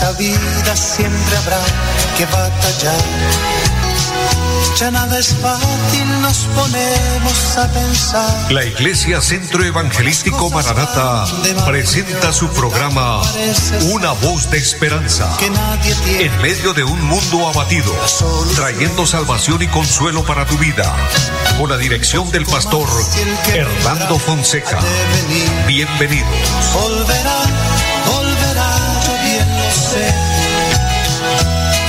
[0.00, 1.60] esta vida siempre habrá
[2.16, 3.00] que batallar.
[4.78, 8.50] Ya nada es fácil, nos ponemos a pensar.
[8.52, 11.26] La Iglesia Centro Evangelístico Maranata
[11.66, 13.20] presenta su programa
[13.92, 15.36] Una voz de esperanza.
[16.18, 17.92] En medio de un mundo abatido,
[18.56, 20.96] trayendo salvación y consuelo para tu vida.
[21.58, 22.88] Con la dirección del pastor
[23.52, 24.78] Hernando Fonseca.
[25.66, 26.26] Bienvenidos.
[26.72, 27.42] Volverá,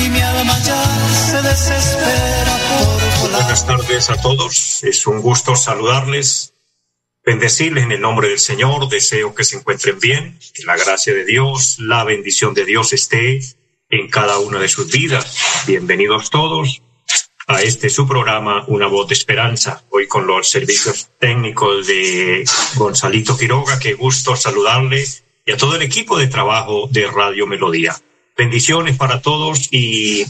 [0.03, 0.83] Y mi alma ya
[1.13, 3.41] se desespera por volar.
[3.43, 4.83] Buenas tardes a todos.
[4.83, 6.53] Es un gusto saludarles,
[7.23, 8.89] bendecirles en el nombre del Señor.
[8.89, 13.39] Deseo que se encuentren bien, que la gracia de Dios, la bendición de Dios esté
[13.89, 15.37] en cada una de sus vidas.
[15.67, 16.81] Bienvenidos todos
[17.45, 19.83] a este su programa Una voz de esperanza.
[19.91, 22.45] Hoy con los servicios técnicos de
[22.77, 23.77] Gonzalito Quiroga.
[23.77, 25.05] Qué gusto saludarle
[25.45, 27.95] y a todo el equipo de trabajo de Radio Melodía.
[28.37, 30.25] Bendiciones para todos y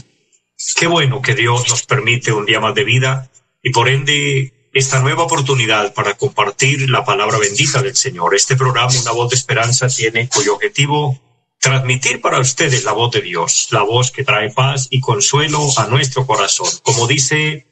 [0.76, 3.30] qué bueno que Dios nos permite un día más de vida
[3.62, 8.34] y por ende esta nueva oportunidad para compartir la palabra bendita del Señor.
[8.34, 11.20] Este programa, Una voz de esperanza, tiene cuyo objetivo
[11.60, 15.86] transmitir para ustedes la voz de Dios, la voz que trae paz y consuelo a
[15.86, 16.68] nuestro corazón.
[16.82, 17.66] Como dice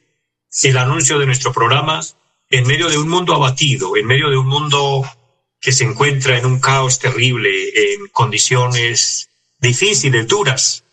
[0.63, 2.01] el anuncio de nuestro programa,
[2.49, 5.03] en medio de un mundo abatido, en medio de un mundo
[5.61, 7.49] que se encuentra en un caos terrible,
[7.93, 10.83] en condiciones difíciles, duras,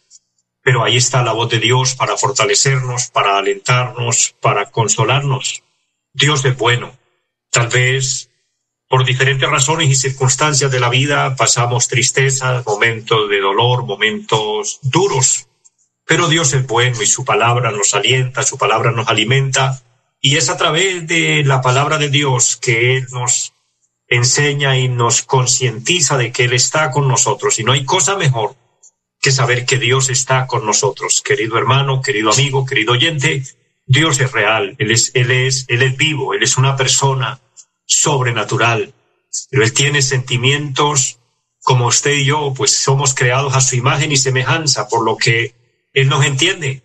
[0.62, 5.62] pero ahí está la voz de Dios para fortalecernos, para alentarnos, para consolarnos.
[6.12, 6.96] Dios es bueno.
[7.50, 8.28] Tal vez
[8.88, 15.48] por diferentes razones y circunstancias de la vida pasamos tristeza, momentos de dolor, momentos duros,
[16.06, 19.82] pero Dios es bueno y su palabra nos alienta, su palabra nos alimenta
[20.20, 23.52] y es a través de la palabra de Dios que Él nos
[24.08, 27.58] enseña y nos concientiza de que Él está con nosotros.
[27.58, 28.56] Y no hay cosa mejor
[29.20, 31.22] que saber que Dios está con nosotros.
[31.22, 33.42] Querido hermano, querido amigo, querido oyente,
[33.86, 37.40] Dios es real, Él es, Él es, Él es vivo, Él es una persona
[37.86, 38.92] sobrenatural,
[39.50, 41.18] pero Él tiene sentimientos
[41.62, 45.54] como usted y yo, pues somos creados a su imagen y semejanza, por lo que
[45.92, 46.82] Él nos entiende,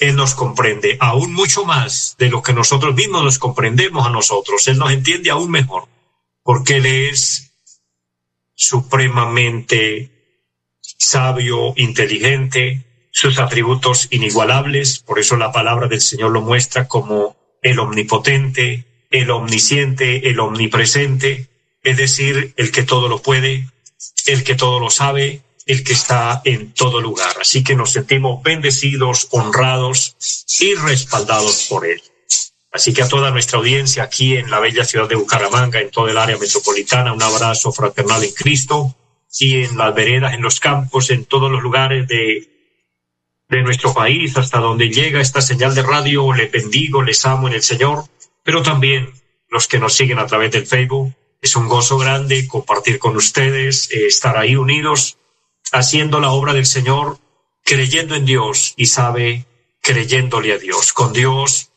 [0.00, 0.96] Él nos comprende.
[1.00, 4.66] Aún mucho más de lo que nosotros mismos nos comprendemos a nosotros.
[4.66, 5.86] Él nos entiende aún mejor,
[6.44, 7.52] porque Él es
[8.54, 10.10] supremamente
[10.80, 17.78] sabio, inteligente, sus atributos inigualables, por eso la palabra del Señor lo muestra como el
[17.80, 21.48] omnipotente, el omnisciente, el omnipresente,
[21.82, 23.68] es decir, el que todo lo puede,
[24.26, 27.36] el que todo lo sabe, el que está en todo lugar.
[27.40, 30.16] Así que nos sentimos bendecidos, honrados
[30.60, 32.02] y respaldados por él.
[32.74, 36.08] Así que a toda nuestra audiencia aquí en la bella ciudad de Bucaramanga, en todo
[36.08, 38.94] el área metropolitana, un abrazo fraternal en Cristo
[39.38, 42.46] y en las veredas, en los campos, en todos los lugares de,
[43.48, 47.54] de nuestro país, hasta donde llega esta señal de radio, le bendigo, les amo en
[47.54, 48.04] el Señor
[48.44, 49.12] pero también
[49.48, 51.12] los que nos siguen a través del Facebook.
[51.40, 55.18] Es un gozo grande compartir con ustedes, eh, estar ahí unidos,
[55.72, 57.18] haciendo la obra del Señor,
[57.64, 59.46] creyendo en Dios y sabe,
[59.80, 60.92] creyéndole a Dios.
[60.92, 61.70] Con Dios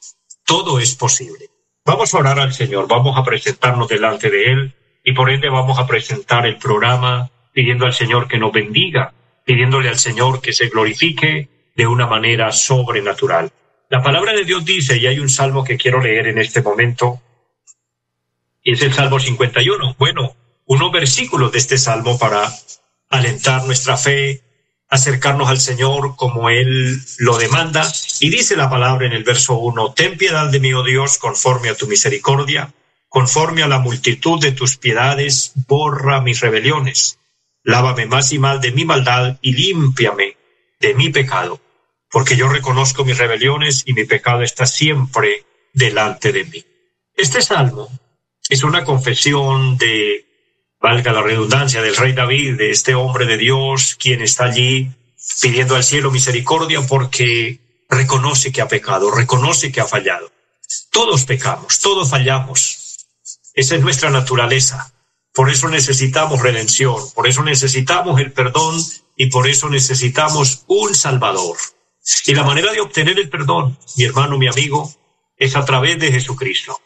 [0.47, 1.49] todo es posible.
[1.85, 5.77] Vamos a orar al Señor, vamos a presentarnos delante de Él y por ende vamos
[5.77, 9.13] a presentar el programa pidiendo al Señor que nos bendiga,
[9.43, 13.51] pidiéndole al Señor que se glorifique de una manera sobrenatural.
[13.89, 17.21] La palabra de Dios dice, y hay un salmo que quiero leer en este momento,
[18.63, 19.95] y es el Salmo 51.
[19.97, 22.49] Bueno, unos versículos de este salmo para
[23.09, 24.41] alentar nuestra fe,
[24.89, 27.91] acercarnos al Señor como Él lo demanda.
[28.19, 31.69] Y dice la palabra en el verso 1, Ten piedad de mí, oh Dios, conforme
[31.69, 32.73] a tu misericordia,
[33.09, 37.19] conforme a la multitud de tus piedades, borra mis rebeliones.
[37.63, 40.37] Lávame más y más de mi maldad y límpiame
[40.79, 41.59] de mi pecado
[42.09, 46.63] porque yo reconozco mis rebeliones y mi pecado está siempre delante de mí.
[47.15, 47.89] Este salmo
[48.49, 50.25] es una confesión de,
[50.79, 54.91] valga la redundancia, del rey David, de este hombre de Dios, quien está allí
[55.41, 57.59] pidiendo al cielo misericordia porque
[57.89, 60.31] reconoce que ha pecado, reconoce que ha fallado.
[60.91, 63.07] Todos pecamos, todos fallamos.
[63.53, 64.93] Esa es nuestra naturaleza.
[65.33, 68.75] Por eso necesitamos redención, por eso necesitamos el perdón
[69.15, 71.57] y por eso necesitamos un Salvador.
[72.25, 74.91] Y la manera de obtener el perdón, mi hermano, mi amigo,
[75.37, 76.79] es a través de Jesucristo.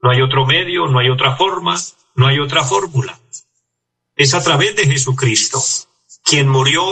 [0.00, 1.76] No hay otro medio, no hay otra forma,
[2.14, 3.18] no hay otra fórmula.
[4.18, 5.64] Es a través de Jesucristo,
[6.24, 6.84] quien murió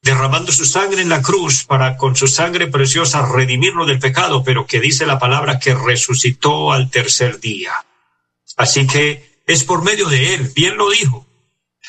[0.00, 4.64] derramando su sangre en la cruz para con su sangre preciosa redimirnos del pecado, pero
[4.64, 7.72] que dice la palabra que resucitó al tercer día.
[8.56, 11.26] Así que es por medio de él, bien lo dijo,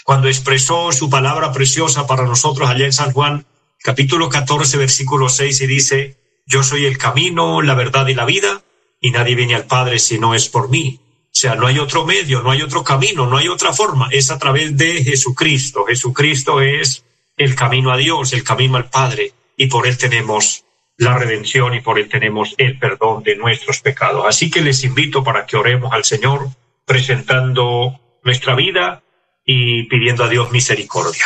[0.04, 3.46] cuando expresó su palabra preciosa para nosotros allá en San Juan,
[3.78, 6.18] capítulo 14, versículo 6, y dice,
[6.48, 8.64] yo soy el camino, la verdad y la vida,
[9.00, 11.00] y nadie viene al Padre si no es por mí.
[11.34, 14.30] O sea, no hay otro medio, no hay otro camino, no hay otra forma, es
[14.30, 15.84] a través de Jesucristo.
[15.86, 17.04] Jesucristo es
[17.38, 20.64] el camino a Dios, el camino al Padre, y por él tenemos
[20.98, 24.26] la redención y por él tenemos el perdón de nuestros pecados.
[24.28, 26.50] Así que les invito para que oremos al Señor
[26.86, 29.02] presentando nuestra vida
[29.44, 31.26] y pidiendo a Dios misericordia.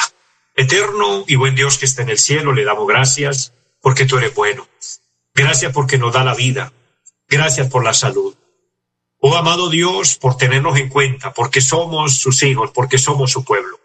[0.55, 4.33] Eterno y buen Dios que está en el cielo, le damos gracias porque tú eres
[4.33, 4.65] bueno.
[5.35, 6.71] Gracias porque nos da la vida.
[7.27, 8.36] Gracias por la salud.
[9.29, 13.77] Oh amado Dios, por tenernos en cuenta, porque somos sus hijos, porque somos su pueblo.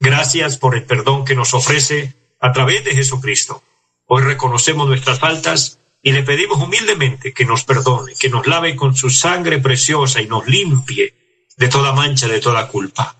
[0.00, 3.62] Gracias por el perdón que nos ofrece a través de Jesucristo.
[4.06, 8.96] Hoy reconocemos nuestras faltas y le pedimos humildemente que nos perdone, que nos lave con
[8.96, 13.14] su sangre preciosa y nos limpie de toda mancha, de toda culpa.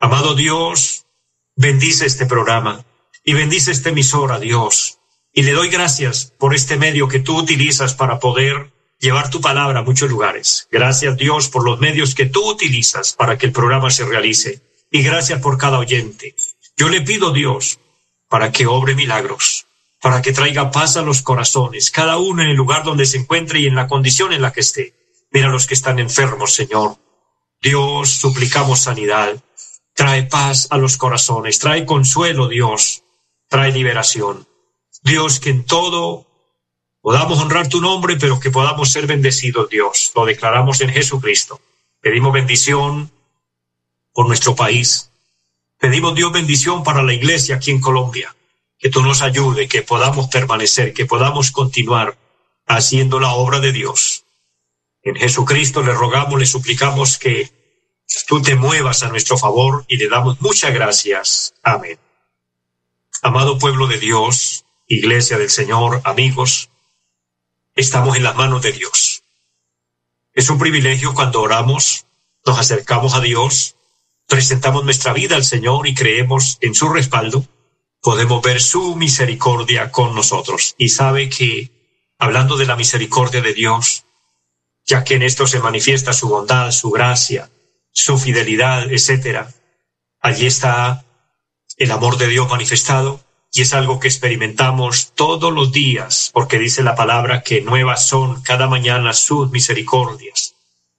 [0.00, 1.06] Amado Dios,
[1.56, 2.84] bendice este programa
[3.24, 4.98] y bendice esta emisora, Dios.
[5.32, 8.73] Y le doy gracias por este medio que tú utilizas para poder
[9.04, 10.66] llevar tu palabra a muchos lugares.
[10.70, 14.62] Gracias, Dios, por los medios que tú utilizas para que el programa se realice.
[14.90, 16.34] Y gracias por cada oyente.
[16.76, 17.78] Yo le pido, Dios,
[18.28, 19.66] para que obre milagros,
[20.00, 23.60] para que traiga paz a los corazones, cada uno en el lugar donde se encuentre
[23.60, 24.94] y en la condición en la que esté.
[25.30, 26.96] Mira los que están enfermos, Señor.
[27.60, 29.36] Dios, suplicamos sanidad.
[29.94, 33.04] Trae paz a los corazones, trae consuelo, Dios,
[33.48, 34.48] trae liberación.
[35.02, 36.26] Dios, que en todo
[37.04, 40.10] podamos honrar tu nombre, pero que podamos ser bendecidos, Dios.
[40.14, 41.60] Lo declaramos en Jesucristo.
[42.00, 43.10] Pedimos bendición
[44.14, 45.10] por nuestro país.
[45.78, 48.34] Pedimos Dios bendición para la iglesia aquí en Colombia.
[48.78, 52.16] Que tú nos ayude, que podamos permanecer, que podamos continuar
[52.66, 54.24] haciendo la obra de Dios.
[55.02, 57.52] En Jesucristo le rogamos, le suplicamos que
[58.26, 61.52] tú te muevas a nuestro favor y le damos muchas gracias.
[61.62, 61.98] Amén.
[63.20, 66.70] Amado pueblo de Dios, iglesia del Señor, amigos,
[67.74, 69.22] estamos en las manos de Dios.
[70.32, 72.06] Es un privilegio cuando oramos,
[72.46, 73.76] nos acercamos a Dios,
[74.26, 77.46] presentamos nuestra vida al Señor y creemos en su respaldo,
[78.00, 80.74] podemos ver su misericordia con nosotros.
[80.78, 81.70] Y sabe que,
[82.18, 84.04] hablando de la misericordia de Dios,
[84.84, 87.50] ya que en esto se manifiesta su bondad, su gracia,
[87.90, 89.52] su fidelidad, etcétera,
[90.20, 91.04] allí está
[91.76, 93.23] el amor de Dios manifestado
[93.56, 98.42] y es algo que experimentamos todos los días, porque dice la palabra que nuevas son
[98.42, 100.56] cada mañana sus misericordias.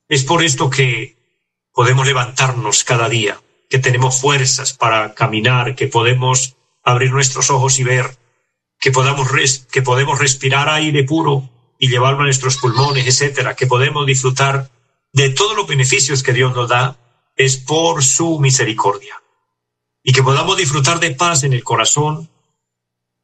[0.08, 1.18] Es por esto que
[1.74, 7.84] podemos levantarnos cada día, que tenemos fuerzas para caminar, que podemos abrir nuestros ojos y
[7.84, 8.18] ver,
[8.80, 8.94] que
[9.70, 14.72] que podemos respirar aire puro y llevarlo a nuestros pulmones, etcétera, que podemos disfrutar
[15.12, 16.98] de todos los beneficios que Dios nos da,
[17.36, 19.22] es por su misericordia.
[20.02, 22.30] Y que podamos disfrutar de paz en el corazón,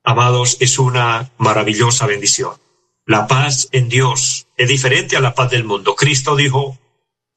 [0.03, 2.53] amados, es una maravillosa bendición.
[3.05, 5.95] La paz en Dios es diferente a la paz del mundo.
[5.95, 6.77] Cristo dijo,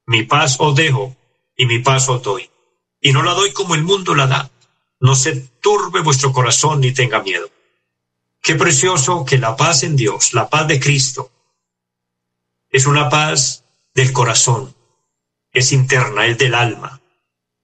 [0.07, 1.17] mi paz os dejo
[1.57, 2.51] y mi paz os doy.
[3.01, 4.51] Y no la doy como el mundo la da.
[5.01, 7.51] No se turbe vuestro corazón ni tenga miedo.
[8.43, 11.31] Qué precioso que la paz en Dios, la paz de Cristo,
[12.71, 13.65] es una paz
[13.95, 14.75] del corazón,
[15.53, 17.01] es interna, es del alma.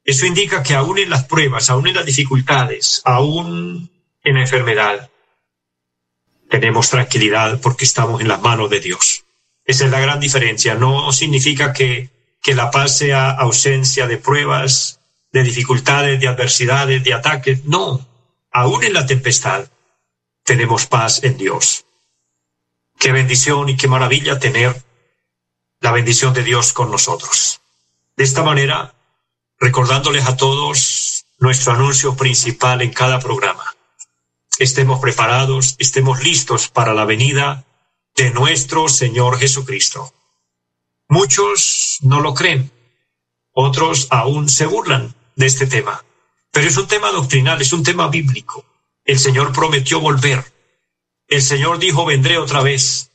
[0.05, 3.90] Eso indica que aún en las pruebas, aún en las dificultades, aún
[4.23, 5.11] en la enfermedad,
[6.49, 9.25] tenemos tranquilidad porque estamos en las manos de Dios.
[9.65, 10.75] Esa es la gran diferencia.
[10.75, 12.11] No significa que,
[12.43, 15.01] que la paz sea ausencia de pruebas,
[15.33, 17.65] de dificultades, de adversidades, de ataques.
[17.65, 18.07] No,
[18.51, 19.69] aún en la tempestad
[20.45, 21.85] tenemos paz en Dios.
[22.99, 24.83] Qué bendición y qué maravilla tener
[25.81, 27.61] la bendición de Dios con nosotros.
[28.17, 28.93] De esta manera,
[29.59, 33.60] recordándoles a todos nuestro anuncio principal en cada programa
[34.61, 37.65] estemos preparados, estemos listos para la venida
[38.15, 40.13] de nuestro Señor Jesucristo.
[41.09, 42.71] Muchos no lo creen,
[43.53, 46.05] otros aún se burlan de este tema,
[46.53, 48.65] pero es un tema doctrinal, es un tema bíblico.
[49.05, 50.45] El Señor prometió volver.
[51.27, 53.11] El Señor dijo, vendré otra vez.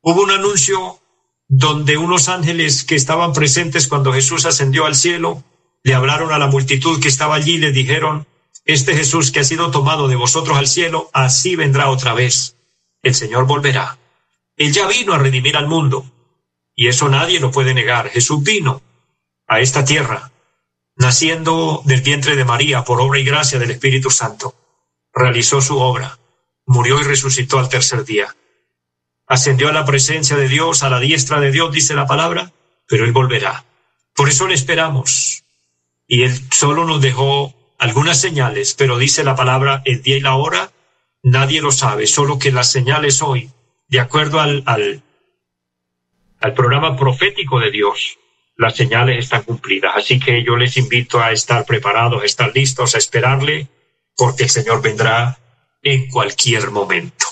[0.00, 1.00] Hubo un anuncio
[1.48, 5.42] donde unos ángeles que estaban presentes cuando Jesús ascendió al cielo
[5.82, 8.26] le hablaron a la multitud que estaba allí y le dijeron,
[8.64, 12.56] este Jesús que ha sido tomado de vosotros al cielo, así vendrá otra vez.
[13.02, 13.98] El Señor volverá.
[14.56, 16.06] Él ya vino a redimir al mundo.
[16.74, 18.08] Y eso nadie lo puede negar.
[18.08, 18.80] Jesús vino
[19.46, 20.30] a esta tierra,
[20.96, 24.54] naciendo del vientre de María por obra y gracia del Espíritu Santo.
[25.12, 26.18] Realizó su obra,
[26.64, 28.34] murió y resucitó al tercer día.
[29.26, 32.52] Ascendió a la presencia de Dios, a la diestra de Dios, dice la palabra,
[32.86, 33.64] pero Él volverá.
[34.14, 35.44] Por eso le esperamos
[36.06, 40.36] y Él solo nos dejó algunas señales, pero dice la palabra el día y la
[40.36, 40.70] hora,
[41.24, 43.50] nadie lo sabe, solo que las señales hoy,
[43.88, 45.02] de acuerdo al, al,
[46.38, 48.18] al programa profético de Dios,
[48.56, 49.94] las señales están cumplidas.
[49.96, 53.66] Así que yo les invito a estar preparados, a estar listos, a esperarle,
[54.16, 55.40] porque el Señor vendrá
[55.82, 57.26] en cualquier momento.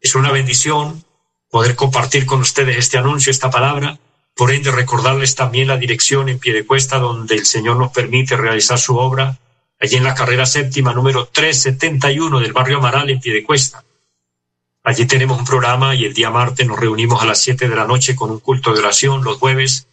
[0.00, 1.04] Es una bendición
[1.50, 3.96] poder compartir con ustedes este anuncio, esta palabra.
[4.34, 8.36] Por ende, recordarles también la dirección en pie de cuesta donde el Señor nos permite
[8.36, 9.38] realizar su obra,
[9.80, 13.84] allí en la carrera séptima número 371 del barrio Amaral en pie de cuesta.
[14.82, 17.86] Allí tenemos un programa y el día martes nos reunimos a las siete de la
[17.86, 19.86] noche con un culto de oración, los jueves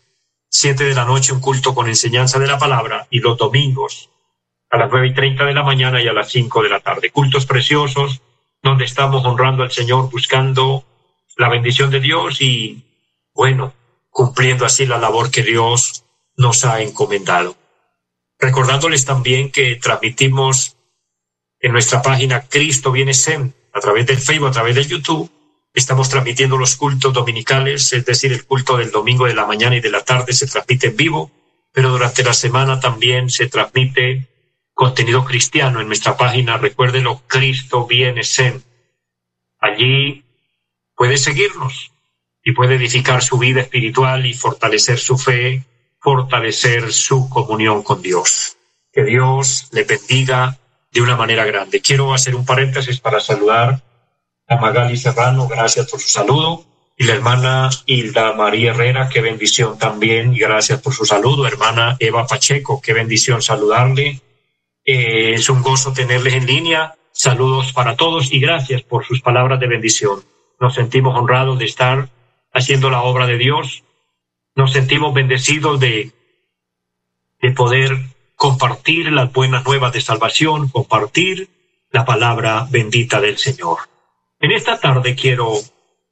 [0.54, 4.10] siete de la noche un culto con enseñanza de la palabra y los domingos
[4.70, 7.10] a las nueve y treinta de la mañana y a las cinco de la tarde.
[7.10, 8.22] Cultos preciosos
[8.62, 10.84] donde estamos honrando al Señor, buscando
[11.38, 12.84] la bendición de Dios y,
[13.34, 13.74] bueno,
[14.12, 16.04] cumpliendo así la labor que Dios
[16.36, 17.56] nos ha encomendado.
[18.38, 20.78] Recordándoles también que transmitimos
[21.60, 25.32] en nuestra página Cristo viene Sem a través del Facebook, a través del YouTube.
[25.74, 29.80] Estamos transmitiendo los cultos dominicales, es decir, el culto del domingo de la mañana y
[29.80, 31.32] de la tarde se transmite en vivo,
[31.72, 34.28] pero durante la semana también se transmite
[34.74, 36.58] contenido cristiano en nuestra página.
[36.58, 38.62] Recuérdenlo, Cristo viene Sem.
[39.60, 40.26] Allí
[40.96, 41.91] puede seguirnos
[42.44, 45.64] y puede edificar su vida espiritual y fortalecer su fe,
[46.00, 48.58] fortalecer su comunión con Dios.
[48.92, 50.58] Que Dios le bendiga
[50.92, 51.82] de una manera grande.
[51.82, 53.82] Quiero hacer un paréntesis para saludar
[54.48, 56.66] a Magali Serrano, gracias por su saludo,
[56.98, 61.96] y la hermana Hilda María Herrera, qué bendición también, y gracias por su saludo, hermana
[62.00, 64.20] Eva Pacheco, qué bendición saludarle.
[64.84, 66.96] Eh, es un gozo tenerles en línea.
[67.12, 70.24] Saludos para todos y gracias por sus palabras de bendición.
[70.60, 72.10] Nos sentimos honrados de estar
[72.54, 73.84] haciendo la obra de Dios.
[74.56, 76.12] Nos sentimos bendecidos de,
[77.42, 77.98] de poder
[78.36, 81.50] compartir las buenas nuevas de salvación, compartir
[81.92, 83.80] la palabra bendita del Señor.
[84.40, 85.54] En esta tarde quiero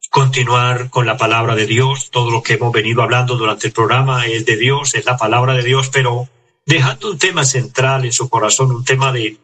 [0.09, 2.11] continuar con la palabra de Dios.
[2.11, 5.53] Todo lo que hemos venido hablando durante el programa es de Dios, es la palabra
[5.53, 6.27] de Dios, pero
[6.65, 9.37] dejando un tema central en su corazón, un tema de,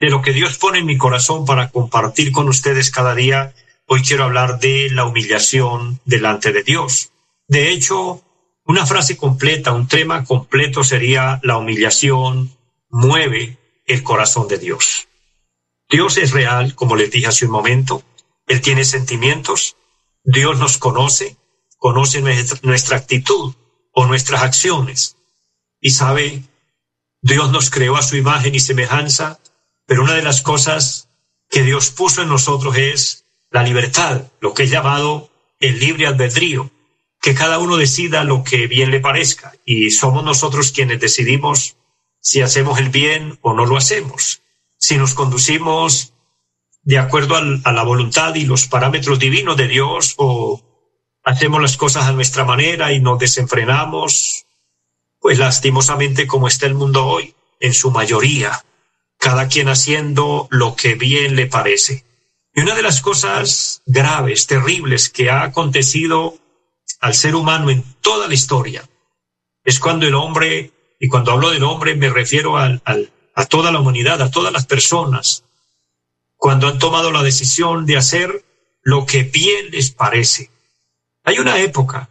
[0.00, 3.54] de lo que Dios pone en mi corazón para compartir con ustedes cada día.
[3.94, 7.12] Hoy quiero hablar de la humillación delante de Dios.
[7.46, 8.24] De hecho,
[8.64, 12.56] una frase completa, un tema completo sería la humillación
[12.88, 15.08] mueve el corazón de Dios.
[15.90, 18.02] Dios es real, como les dije hace un momento.
[18.46, 19.76] Él tiene sentimientos.
[20.24, 21.36] Dios nos conoce,
[21.76, 22.22] conoce
[22.62, 23.52] nuestra, actitud
[23.92, 25.18] o nuestras acciones
[25.82, 26.44] y sabe,
[27.20, 29.38] Dios nos creó a su imagen y semejanza,
[29.84, 31.10] pero una de las cosas
[31.50, 33.21] que Dios puso en nosotros es
[33.52, 35.30] la libertad, lo que es llamado
[35.60, 36.70] el libre albedrío
[37.22, 41.76] que cada uno decida lo que bien le parezca y somos nosotros quienes decidimos
[42.20, 44.42] si hacemos el bien o no lo hacemos,
[44.76, 46.12] si nos conducimos
[46.82, 50.60] de acuerdo a la voluntad y los parámetros divinos de Dios o
[51.22, 54.46] hacemos las cosas a nuestra manera y nos desenfrenamos,
[55.20, 58.64] pues lastimosamente como está el mundo hoy, en su mayoría,
[59.16, 62.04] cada quien haciendo lo que bien le parece.
[62.54, 66.38] Y una de las cosas graves, terribles que ha acontecido
[67.00, 68.88] al ser humano en toda la historia.
[69.64, 72.82] Es cuando el hombre, y cuando hablo del hombre me refiero al,
[73.34, 75.44] a toda la humanidad, a todas las personas,
[76.36, 78.44] cuando han tomado la decisión de hacer
[78.82, 80.50] lo que bien les parece.
[81.24, 82.10] Hay una época,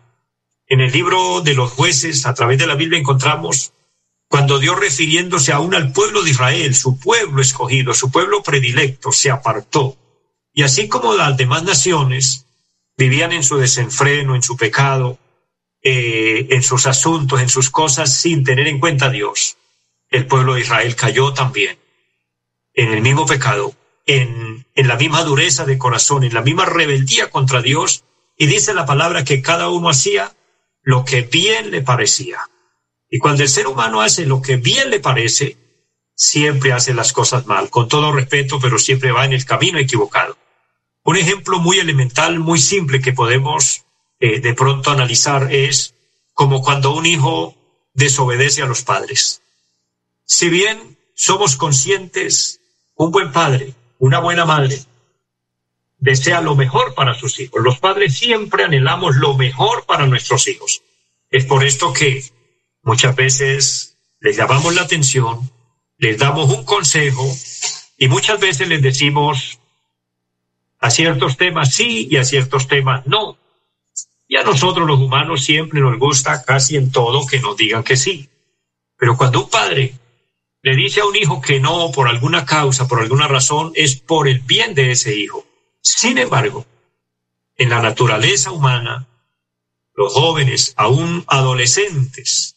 [0.67, 3.73] en el libro de los jueces, a través de la Biblia encontramos
[4.29, 9.29] cuando Dios refiriéndose aún al pueblo de Israel, su pueblo escogido, su pueblo predilecto, se
[9.29, 9.97] apartó.
[10.53, 12.45] Y así como las demás naciones,
[12.97, 15.17] vivían en su desenfreno, en su pecado,
[15.81, 19.57] eh, en sus asuntos, en sus cosas, sin tener en cuenta a Dios.
[20.09, 21.77] El pueblo de Israel cayó también
[22.73, 23.73] en el mismo pecado,
[24.05, 28.03] en, en la misma dureza de corazón, en la misma rebeldía contra Dios,
[28.37, 30.33] y dice la palabra que cada uno hacía
[30.81, 32.39] lo que bien le parecía.
[33.09, 35.57] Y cuando el ser humano hace lo que bien le parece,
[36.15, 40.37] siempre hace las cosas mal, con todo respeto, pero siempre va en el camino equivocado.
[41.03, 43.85] Un ejemplo muy elemental, muy simple que podemos
[44.19, 45.95] eh, de pronto analizar es
[46.33, 47.55] como cuando un hijo
[47.93, 49.41] desobedece a los padres.
[50.25, 52.61] Si bien somos conscientes,
[52.95, 54.79] un buen padre, una buena madre,
[55.97, 57.61] desea lo mejor para sus hijos.
[57.63, 60.81] Los padres siempre anhelamos lo mejor para nuestros hijos.
[61.29, 62.23] Es por esto que
[62.83, 65.49] muchas veces les llamamos la atención,
[65.97, 67.25] les damos un consejo
[67.97, 69.59] y muchas veces les decimos,
[70.81, 73.37] a ciertos temas sí y a ciertos temas no.
[74.27, 77.95] Y a nosotros los humanos siempre nos gusta casi en todo que nos digan que
[77.95, 78.29] sí.
[78.97, 79.93] Pero cuando un padre
[80.63, 84.27] le dice a un hijo que no por alguna causa, por alguna razón, es por
[84.27, 85.45] el bien de ese hijo.
[85.81, 86.65] Sin embargo,
[87.57, 89.07] en la naturaleza humana,
[89.93, 92.55] los jóvenes, aún adolescentes,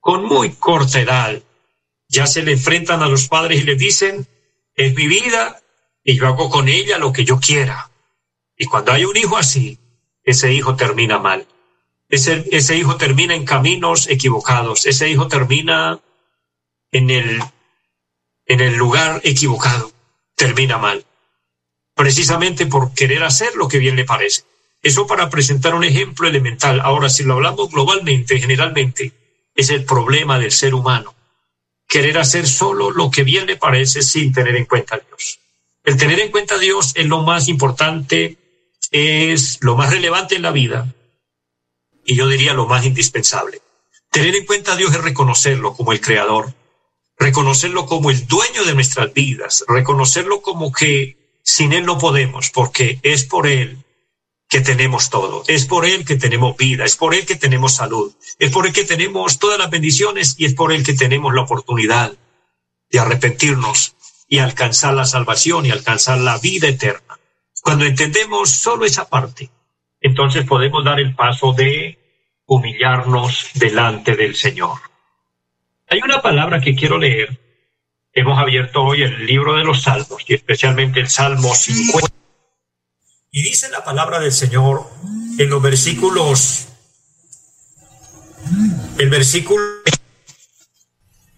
[0.00, 1.42] con muy corta edad,
[2.08, 4.26] ya se le enfrentan a los padres y les dicen,
[4.74, 5.61] es mi vida
[6.04, 7.90] y yo hago con ella lo que yo quiera.
[8.56, 9.78] Y cuando hay un hijo así,
[10.22, 11.46] ese hijo termina mal.
[12.08, 14.86] Ese, ese hijo termina en caminos equivocados.
[14.86, 16.00] Ese hijo termina
[16.90, 17.42] en el,
[18.46, 19.90] en el lugar equivocado.
[20.36, 21.04] Termina mal.
[21.94, 24.44] Precisamente por querer hacer lo que bien le parece.
[24.82, 26.80] Eso para presentar un ejemplo elemental.
[26.80, 29.12] Ahora, si lo hablamos globalmente, generalmente,
[29.54, 31.14] es el problema del ser humano.
[31.86, 35.38] Querer hacer solo lo que bien le parece sin tener en cuenta a Dios.
[35.84, 38.38] El tener en cuenta a Dios es lo más importante,
[38.90, 40.94] es lo más relevante en la vida
[42.04, 43.60] y yo diría lo más indispensable.
[44.10, 46.54] Tener en cuenta a Dios es reconocerlo como el creador,
[47.18, 53.00] reconocerlo como el dueño de nuestras vidas, reconocerlo como que sin Él no podemos, porque
[53.02, 53.84] es por Él
[54.48, 58.14] que tenemos todo, es por Él que tenemos vida, es por Él que tenemos salud,
[58.38, 61.42] es por Él que tenemos todas las bendiciones y es por Él que tenemos la
[61.42, 62.12] oportunidad
[62.90, 63.96] de arrepentirnos
[64.32, 67.20] y alcanzar la salvación y alcanzar la vida eterna.
[67.62, 69.50] Cuando entendemos solo esa parte,
[70.00, 71.98] entonces podemos dar el paso de
[72.46, 74.78] humillarnos delante del Señor.
[75.86, 77.38] Hay una palabra que quiero leer.
[78.14, 82.08] Hemos abierto hoy el libro de los Salmos y especialmente el Salmo 50.
[83.32, 84.88] Y dice la palabra del Señor
[85.38, 86.68] en los versículos,
[88.98, 89.62] el versículo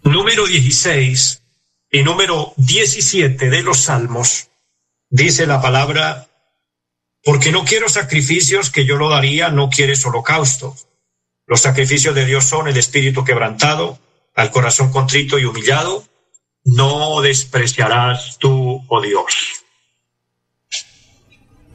[0.05, 1.44] número 16
[1.95, 4.49] y número 17 de los Salmos,
[5.11, 6.27] dice la palabra,
[7.23, 10.75] porque no quiero sacrificios que yo lo daría, no quieres holocausto.
[11.47, 14.01] Los sacrificios de Dios son el espíritu quebrantado,
[14.35, 16.05] al corazón contrito y humillado,
[16.65, 19.63] no despreciarás tú, oh Dios.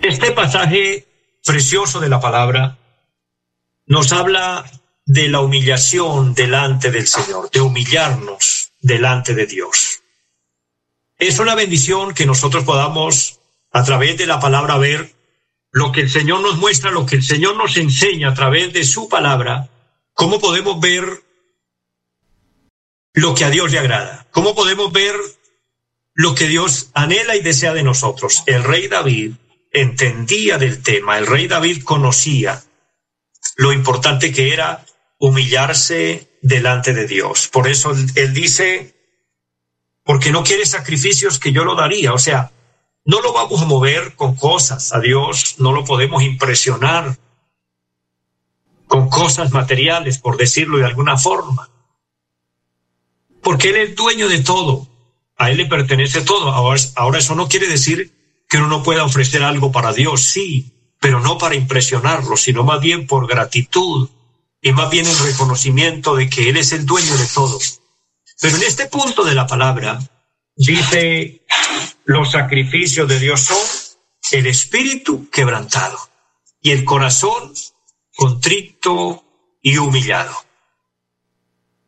[0.01, 1.07] Este pasaje
[1.45, 2.77] precioso de la palabra
[3.85, 4.69] nos habla
[5.05, 9.98] de la humillación delante del Señor, de humillarnos delante de Dios.
[11.19, 15.13] Es una bendición que nosotros podamos, a través de la palabra, ver
[15.69, 18.85] lo que el Señor nos muestra, lo que el Señor nos enseña a través de
[18.85, 19.69] su palabra,
[20.13, 21.21] cómo podemos ver
[23.13, 25.13] lo que a Dios le agrada, cómo podemos ver
[26.13, 28.43] lo que Dios anhela y desea de nosotros.
[28.45, 29.33] El rey David
[29.73, 32.63] entendía del tema, el rey David conocía
[33.57, 34.85] lo importante que era
[35.17, 37.49] humillarse delante de Dios.
[37.49, 38.98] Por eso él dice,
[40.09, 42.13] porque no quiere sacrificios que yo lo daría.
[42.13, 42.51] O sea,
[43.05, 44.91] no lo vamos a mover con cosas.
[44.91, 47.19] A Dios no lo podemos impresionar
[48.87, 51.69] con cosas materiales, por decirlo de alguna forma.
[53.43, 54.87] Porque Él es dueño de todo.
[55.37, 56.53] A Él le pertenece todo.
[56.53, 58.11] Ahora, ahora eso no quiere decir
[58.49, 62.81] que uno no pueda ofrecer algo para Dios, sí, pero no para impresionarlo, sino más
[62.81, 64.09] bien por gratitud
[64.59, 67.59] y más bien en reconocimiento de que Él es el dueño de todo.
[68.41, 69.99] Pero en este punto de la palabra
[70.55, 71.43] dice,
[72.05, 73.57] los sacrificios de Dios son
[74.31, 75.97] el espíritu quebrantado
[76.61, 77.53] y el corazón
[78.15, 79.23] contrito
[79.61, 80.35] y humillado.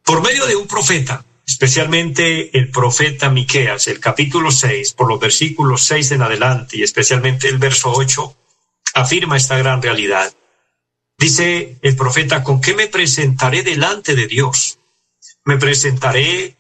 [0.03, 5.83] Por medio de un profeta, especialmente el profeta Miqueas, el capítulo 6, por los versículos
[5.83, 8.37] 6 en adelante y especialmente el verso 8,
[8.95, 10.33] afirma esta gran realidad.
[11.17, 14.79] Dice el profeta, ¿con qué me presentaré delante de Dios?
[15.45, 16.55] Me presentaré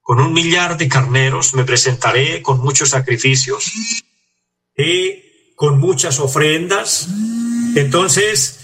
[0.00, 3.72] con un millar de carneros, me presentaré con muchos sacrificios
[4.76, 7.08] y con muchas ofrendas.
[7.76, 8.60] Entonces,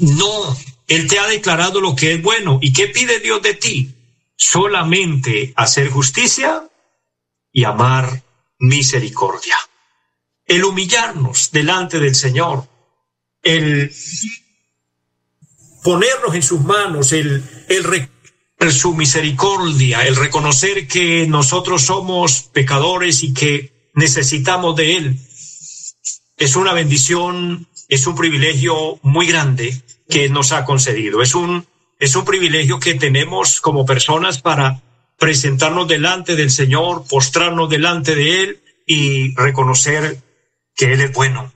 [0.00, 2.58] no, Él te ha declarado lo que es bueno.
[2.62, 3.94] ¿Y qué pide Dios de ti?
[4.36, 6.68] Solamente hacer justicia
[7.52, 8.22] y amar
[8.58, 9.56] misericordia.
[10.44, 12.68] El humillarnos delante del Señor,
[13.42, 13.92] el
[15.88, 23.32] ponernos en sus manos, el, el, su misericordia, el reconocer que nosotros somos pecadores y
[23.32, 25.16] que necesitamos de Él.
[26.36, 31.22] Es una bendición, es un privilegio muy grande que nos ha concedido.
[31.22, 31.66] Es un,
[31.98, 34.82] es un privilegio que tenemos como personas para
[35.18, 40.22] presentarnos delante del Señor, postrarnos delante de Él y reconocer
[40.76, 41.50] que Él es bueno,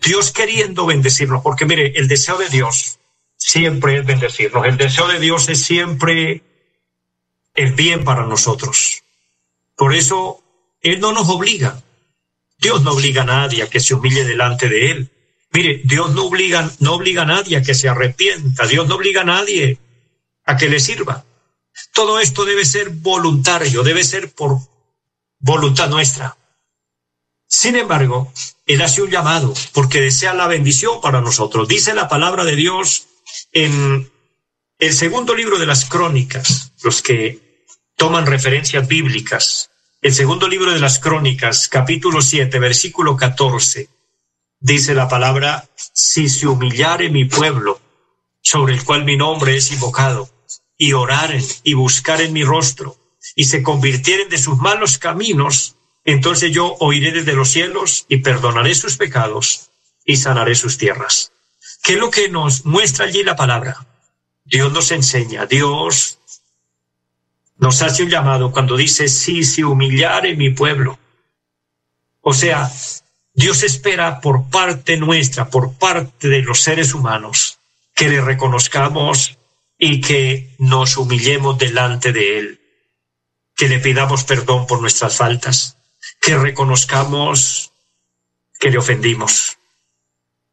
[0.00, 2.98] Dios queriendo bendecirnos, porque mire, el deseo de Dios
[3.36, 6.42] siempre es bendecirnos, el deseo de Dios es siempre
[7.54, 9.02] el bien para nosotros.
[9.76, 10.42] Por eso
[10.80, 11.82] Él no nos obliga,
[12.58, 15.10] Dios no obliga a nadie a que se humille delante de Él,
[15.52, 19.22] Mire, Dios no obliga, no obliga a nadie a que se arrepienta, Dios no obliga
[19.22, 19.78] a nadie
[20.44, 21.24] a que le sirva.
[21.92, 24.58] Todo esto debe ser voluntario, debe ser por
[25.40, 26.36] voluntad nuestra.
[27.52, 28.32] Sin embargo,
[28.64, 31.66] Él hace un llamado porque desea la bendición para nosotros.
[31.66, 33.08] Dice la palabra de Dios
[33.50, 34.08] en
[34.78, 39.68] el segundo libro de las crónicas, los que toman referencias bíblicas,
[40.00, 43.88] el segundo libro de las crónicas, capítulo 7, versículo 14,
[44.60, 47.80] dice la palabra, si se humillare mi pueblo,
[48.40, 50.30] sobre el cual mi nombre es invocado,
[50.78, 52.96] y oraren y buscaren mi rostro,
[53.34, 55.74] y se convirtieren de sus malos caminos,
[56.10, 59.70] entonces yo oiré desde los cielos y perdonaré sus pecados
[60.04, 61.32] y sanaré sus tierras.
[61.82, 63.86] ¿Qué es lo que nos muestra allí la palabra?
[64.44, 66.18] Dios nos enseña, Dios
[67.58, 70.98] nos hace un llamado cuando dice, si se humillare mi pueblo.
[72.22, 72.70] O sea,
[73.34, 77.58] Dios espera por parte nuestra, por parte de los seres humanos,
[77.94, 79.38] que le reconozcamos
[79.78, 82.60] y que nos humillemos delante de Él,
[83.54, 85.76] que le pidamos perdón por nuestras faltas,
[86.20, 87.72] que reconozcamos
[88.58, 89.58] que le ofendimos,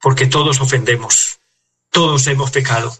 [0.01, 1.39] porque todos ofendemos,
[1.91, 2.97] todos hemos pecado.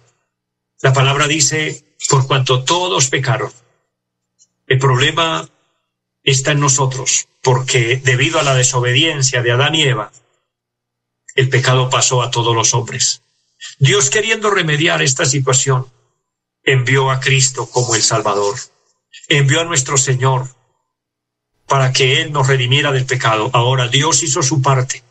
[0.82, 3.52] La palabra dice, por cuanto todos pecaron.
[4.68, 5.50] El problema
[6.24, 10.12] está en nosotros, porque debido a la desobediencia de Adán y Eva,
[11.36, 13.22] el pecado pasó a todos los hombres.
[13.80, 15.90] Dios queriendo remediar esta situación,
[16.64, 18.58] envió a Cristo como el Salvador,
[19.30, 20.57] envió a nuestro Señor
[21.68, 23.50] para que Él nos redimiera del pecado.
[23.54, 25.04] Ahora Dios hizo su parte.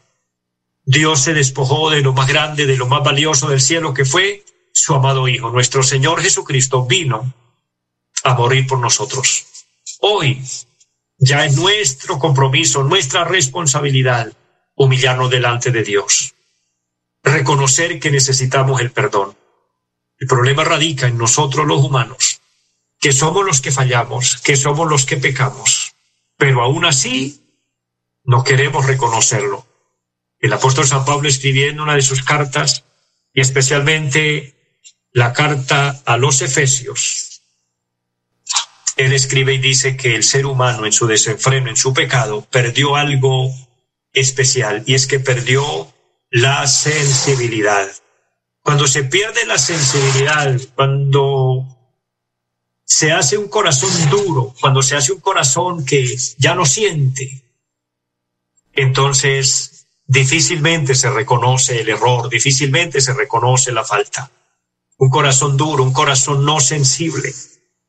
[0.85, 4.45] Dios se despojó de lo más grande, de lo más valioso del cielo, que fue
[4.73, 5.51] su amado Hijo.
[5.51, 7.33] Nuestro Señor Jesucristo vino
[8.25, 9.47] a morir por nosotros.
[10.01, 10.43] Hoy
[11.19, 14.33] ya es nuestro compromiso, nuestra responsabilidad
[14.75, 16.35] humillarnos delante de Dios,
[17.23, 19.37] reconocer que necesitamos el perdón.
[20.19, 22.41] El problema radica en nosotros los humanos,
[23.01, 25.96] que somos los que fallamos, que somos los que pecamos
[26.37, 27.43] pero aún así
[28.25, 29.67] no queremos reconocerlo.
[30.39, 32.85] El apóstol San Pablo escribiendo una de sus cartas,
[33.33, 34.55] y especialmente
[35.13, 37.43] la carta a los Efesios,
[38.97, 42.97] él escribe y dice que el ser humano en su desenfreno, en su pecado, perdió
[42.97, 43.51] algo
[44.13, 45.93] especial, y es que perdió
[46.31, 47.89] la sensibilidad.
[48.63, 51.76] Cuando se pierde la sensibilidad, cuando
[52.87, 57.43] se hace un corazón duro, cuando se hace un corazón que ya no siente,
[58.73, 64.31] entonces difícilmente se reconoce el error, difícilmente se reconoce la falta.
[64.99, 67.35] Un corazón duro, un corazón no sensible,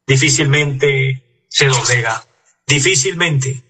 [0.07, 2.25] difícilmente se doblega,
[2.65, 3.63] difícilmente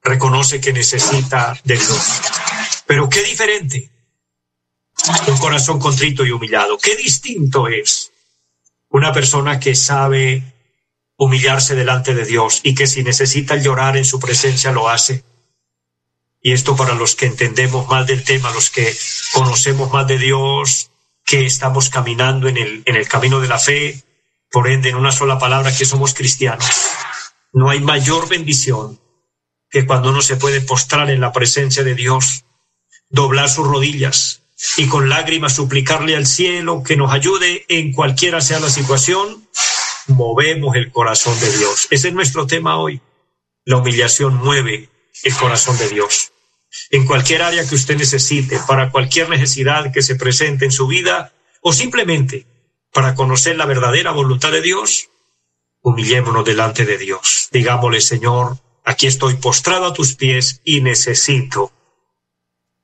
[0.00, 2.20] reconoce que necesita de Dios.
[2.86, 3.90] Pero qué diferente.
[5.26, 6.78] Un corazón contrito y humillado.
[6.78, 8.09] Qué distinto es
[8.90, 10.42] una persona que sabe
[11.16, 15.24] humillarse delante de Dios y que si necesita llorar en su presencia lo hace.
[16.40, 18.94] Y esto para los que entendemos más del tema, los que
[19.32, 20.90] conocemos más de Dios,
[21.24, 24.02] que estamos caminando en el, en el camino de la fe,
[24.50, 26.66] por ende, en una sola palabra, que somos cristianos.
[27.52, 29.00] No hay mayor bendición
[29.70, 32.44] que cuando uno se puede postrar en la presencia de Dios,
[33.08, 34.42] doblar sus rodillas,
[34.76, 39.46] y con lágrimas suplicarle al cielo que nos ayude en cualquiera sea la situación,
[40.06, 41.86] movemos el corazón de Dios.
[41.90, 43.00] Ese es nuestro tema hoy.
[43.64, 44.90] La humillación mueve
[45.22, 46.32] el corazón de Dios.
[46.90, 51.32] En cualquier área que usted necesite, para cualquier necesidad que se presente en su vida
[51.62, 52.46] o simplemente
[52.92, 55.08] para conocer la verdadera voluntad de Dios,
[55.80, 57.48] humillémonos delante de Dios.
[57.50, 61.72] Digámosle, Señor, aquí estoy postrado a tus pies y necesito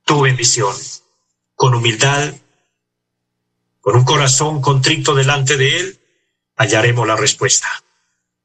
[0.05, 0.73] tu bendición
[1.57, 2.35] con humildad,
[3.81, 5.99] con un corazón contrito delante de Él,
[6.55, 7.67] hallaremos la respuesta.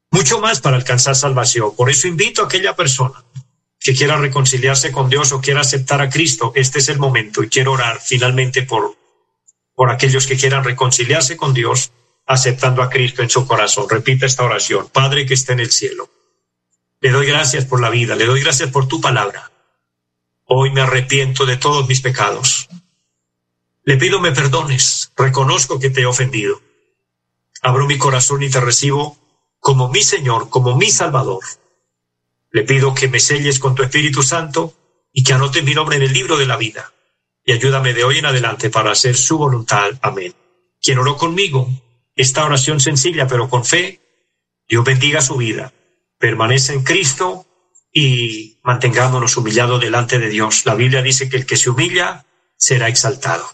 [0.09, 1.75] Mucho más para alcanzar salvación.
[1.75, 3.23] Por eso invito a aquella persona
[3.79, 7.49] que quiera reconciliarse con Dios o quiera aceptar a Cristo, este es el momento y
[7.49, 8.97] quiero orar finalmente por,
[9.75, 11.91] por aquellos que quieran reconciliarse con Dios
[12.25, 13.87] aceptando a Cristo en su corazón.
[13.87, 14.89] Repita esta oración.
[14.89, 16.09] Padre que está en el cielo,
[16.99, 19.51] le doy gracias por la vida, le doy gracias por tu palabra.
[20.45, 22.69] Hoy me arrepiento de todos mis pecados.
[23.85, 26.61] Le pido me perdones, reconozco que te he ofendido.
[27.61, 29.17] Abro mi corazón y te recibo
[29.59, 31.43] como mi Señor, como mi Salvador.
[32.51, 34.73] Le pido que me selles con tu Espíritu Santo
[35.11, 36.93] y que anote mi nombre en el libro de la vida.
[37.45, 39.91] Y ayúdame de hoy en adelante para hacer su voluntad.
[40.01, 40.33] Amén.
[40.81, 41.67] Quien oró conmigo
[42.15, 43.99] esta oración sencilla pero con fe,
[44.67, 45.73] Dios bendiga su vida.
[46.17, 47.45] Permanece en Cristo
[47.91, 50.65] y mantengámonos humillados delante de Dios.
[50.65, 53.45] La Biblia dice que el que se humilla será exaltado.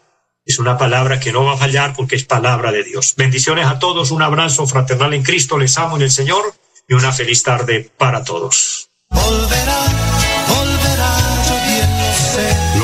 [0.50, 3.14] Es una palabra que no va a fallar porque es palabra de Dios.
[3.16, 6.42] Bendiciones a todos, un abrazo fraternal en Cristo, les amo en el Señor
[6.88, 8.90] y una feliz tarde para todos.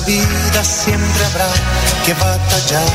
[0.00, 1.48] Vida siempre habrá
[2.04, 2.88] que batallar.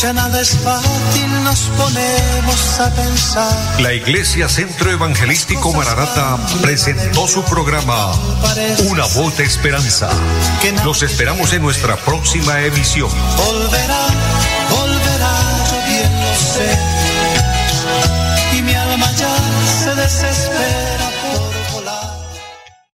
[0.00, 3.80] Ya nada es fácil, nos ponemos a pensar.
[3.80, 8.12] La Iglesia Centro Evangelístico Maranata presentó su programa
[8.90, 10.10] Una voz de esperanza.
[10.84, 13.10] Los esperamos en nuestra próxima emisión.
[13.36, 14.06] Volverá,
[14.70, 15.32] volverá,
[15.70, 16.78] yo bien lo sé.
[18.58, 19.34] Y mi alma ya
[19.82, 21.03] se desespera